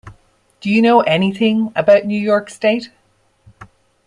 [0.61, 2.89] Do you know anything about New York State?